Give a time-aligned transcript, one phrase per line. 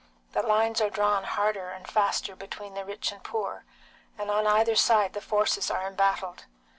[0.31, 3.65] The lines are drawn harder and faster between the rich and the poor,
[4.17, 6.45] and on either side the forces are embattled.